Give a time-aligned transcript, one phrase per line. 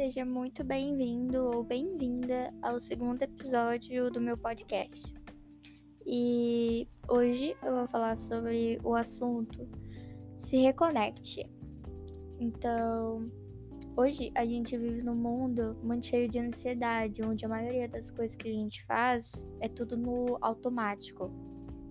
[0.00, 5.12] seja muito bem-vindo ou bem-vinda ao segundo episódio do meu podcast.
[6.06, 9.68] E hoje eu vou falar sobre o assunto
[10.38, 11.46] se reconecte.
[12.38, 13.30] Então,
[13.94, 18.34] hoje a gente vive num mundo muito cheio de ansiedade, onde a maioria das coisas
[18.34, 21.30] que a gente faz é tudo no automático.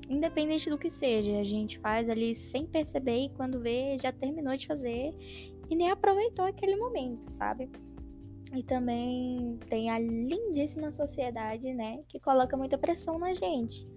[0.10, 4.57] Independente do que seja, a gente faz ali sem perceber e quando vê já terminou
[4.57, 5.14] de fazer
[5.69, 7.69] e nem aproveitou aquele momento, sabe?
[8.53, 13.87] E também tem a lindíssima sociedade, né, que coloca muita pressão na gente.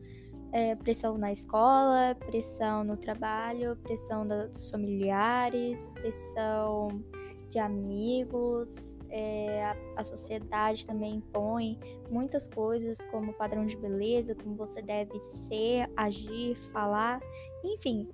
[0.53, 7.03] É, pressão na escola, pressão no trabalho, pressão da, dos familiares, pressão
[7.49, 11.79] de amigos, é, a, a, sociedade também impõe
[12.11, 17.21] muitas coisas, como padrão de beleza, como você deve ser, agir, falar,
[17.63, 18.09] enfim,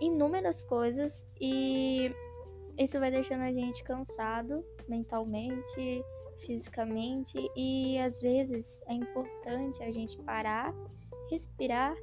[0.00, 1.26] inúmeras coisas.
[1.40, 2.14] E
[2.78, 6.04] isso vai deixando a gente cansado mentalmente,
[6.38, 10.74] fisicamente e às vezes é importante a gente parar,
[11.30, 11.94] respirar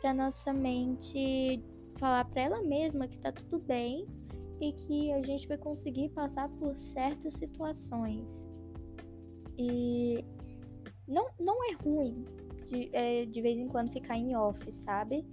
[0.00, 1.62] para nossa mente
[1.98, 4.06] falar para ela mesma que tá tudo bem
[4.60, 8.48] e que a gente vai conseguir passar por certas situações.
[9.58, 10.24] E
[11.06, 12.24] não, não é ruim
[12.66, 15.26] de, é, de vez em quando ficar em off, sabe?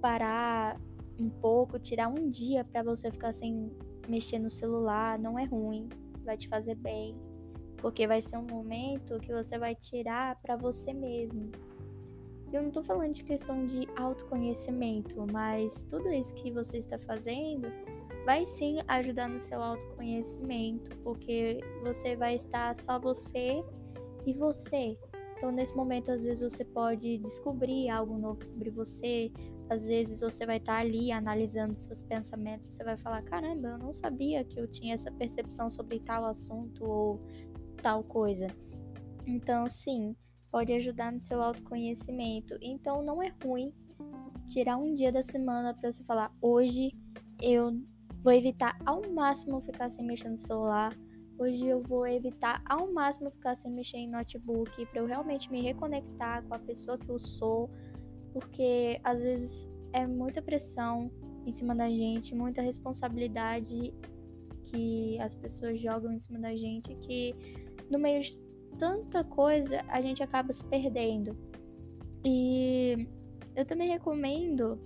[0.00, 0.80] Parar
[1.18, 3.70] um pouco, tirar um dia para você ficar sem
[4.08, 5.88] mexer no celular, não é ruim,
[6.24, 7.16] vai te fazer bem,
[7.78, 11.50] porque vai ser um momento que você vai tirar para você mesmo.
[12.52, 17.68] Eu não tô falando de questão de autoconhecimento, mas tudo isso que você está fazendo
[18.24, 23.64] vai sim ajudar no seu autoconhecimento, porque você vai estar só você
[24.24, 24.98] e você.
[25.36, 29.30] Então, nesse momento, às vezes você pode descobrir algo novo sobre você,
[29.68, 33.78] às vezes você vai estar tá ali analisando seus pensamentos, você vai falar: caramba, eu
[33.78, 37.20] não sabia que eu tinha essa percepção sobre tal assunto ou
[37.82, 38.46] tal coisa.
[39.26, 40.14] Então, sim,
[40.50, 42.56] pode ajudar no seu autoconhecimento.
[42.60, 43.72] Então, não é ruim
[44.48, 46.92] tirar um dia da semana para você falar: hoje
[47.40, 47.80] eu
[48.22, 50.96] vou evitar ao máximo ficar sem mexer no celular.
[51.38, 55.60] Hoje eu vou evitar ao máximo ficar sem mexer em notebook para eu realmente me
[55.60, 57.70] reconectar com a pessoa que eu sou
[58.36, 61.10] porque às vezes é muita pressão
[61.46, 63.94] em cima da gente, muita responsabilidade
[64.64, 67.34] que as pessoas jogam em cima da gente que
[67.90, 68.36] no meio de
[68.78, 71.34] tanta coisa a gente acaba se perdendo.
[72.22, 73.08] E
[73.54, 74.78] eu também recomendo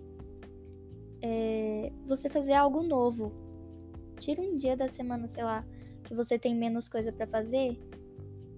[1.20, 3.32] é, você fazer algo novo.
[4.16, 5.66] Tira um dia da semana, sei lá,
[6.04, 7.76] que você tem menos coisa para fazer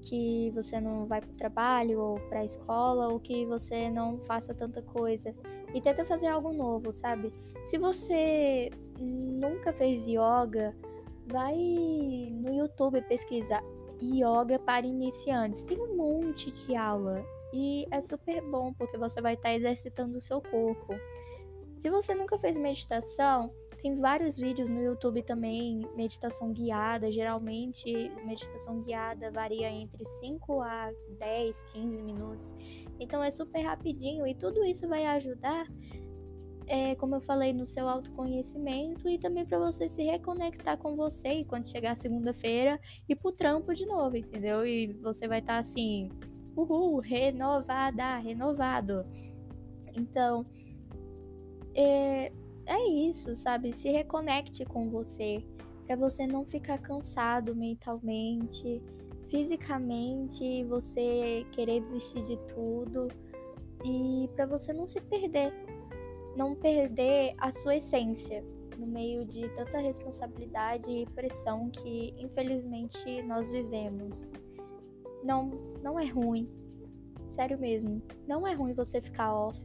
[0.03, 4.19] que você não vai para o trabalho ou para a escola ou que você não
[4.19, 5.35] faça tanta coisa
[5.75, 7.33] e tenta fazer algo novo, sabe?
[7.65, 8.71] Se você
[9.01, 10.75] nunca fez yoga,
[11.27, 11.57] vai
[12.33, 13.63] no YouTube pesquisar
[14.03, 15.63] yoga para iniciantes.
[15.63, 20.21] Tem um monte de aula e é super bom porque você vai estar exercitando o
[20.21, 20.95] seu corpo.
[21.79, 23.53] Se você nunca fez meditação,
[23.83, 27.11] tem vários vídeos no YouTube também, meditação guiada.
[27.11, 27.93] Geralmente,
[28.25, 32.55] meditação guiada varia entre 5 a 10, 15 minutos.
[33.01, 35.67] Então é super rapidinho e tudo isso vai ajudar,
[36.69, 41.41] é, como eu falei, no seu autoconhecimento e também para você se reconectar com você
[41.41, 44.65] e quando chegar segunda-feira ir pro trampo de novo, entendeu?
[44.65, 46.09] E você vai estar tá assim,
[46.55, 49.05] uhul, renovada, renovado.
[49.93, 50.47] Então,
[51.75, 52.31] é,
[52.73, 53.73] é isso, sabe?
[53.73, 55.45] Se reconecte com você,
[55.87, 58.81] para você não ficar cansado mentalmente,
[59.29, 63.09] fisicamente, você querer desistir de tudo
[63.85, 65.53] e para você não se perder,
[66.37, 68.45] não perder a sua essência
[68.79, 74.33] no meio de tanta responsabilidade e pressão que infelizmente nós vivemos.
[75.25, 75.51] Não,
[75.83, 76.49] não é ruim.
[77.29, 79.61] Sério mesmo, não é ruim você ficar off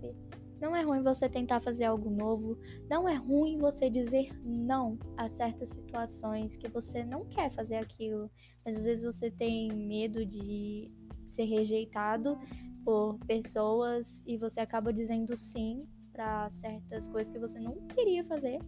[0.59, 2.57] não é ruim você tentar fazer algo novo.
[2.89, 8.29] Não é ruim você dizer não a certas situações que você não quer fazer aquilo.
[8.65, 10.91] Mas às vezes você tem medo de
[11.27, 12.37] ser rejeitado
[12.83, 18.59] por pessoas e você acaba dizendo sim para certas coisas que você não queria fazer.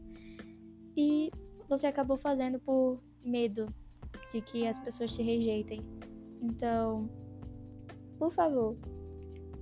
[0.95, 1.31] E
[1.67, 3.65] você acabou fazendo por medo
[4.31, 5.81] de que as pessoas te rejeitem.
[6.41, 7.09] Então,
[8.19, 8.77] por favor,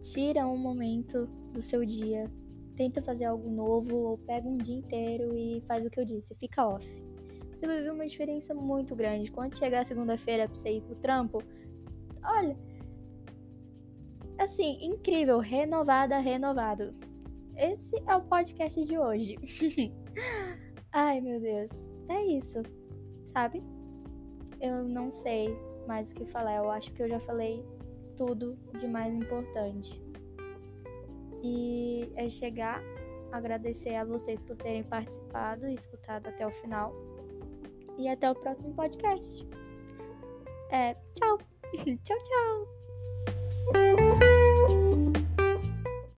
[0.01, 2.30] tira um momento do seu dia,
[2.75, 6.36] tenta fazer algo novo ou pega um dia inteiro e faz o que eu disse,
[6.36, 6.86] fica off.
[7.51, 9.31] Você vai ver uma diferença muito grande.
[9.31, 11.42] Quando chegar segunda-feira pra você ir pro trampo,
[12.24, 12.56] olha,
[14.38, 16.94] assim, incrível, renovada, renovado.
[17.56, 19.36] Esse é o podcast de hoje.
[20.94, 21.71] Ai, meu Deus.
[22.09, 22.62] É isso,
[23.25, 23.63] sabe?
[24.59, 25.57] eu não sei
[25.88, 26.56] mais o que falar.
[26.57, 27.63] Eu acho que eu já falei
[28.15, 30.01] tudo de mais importante.
[31.43, 32.81] E é chegar,
[33.31, 36.93] agradecer a vocês por terem participado e escutado até o final.
[37.97, 39.47] E até o próximo podcast.
[40.69, 41.37] É, tchau.
[42.03, 42.67] tchau, tchau.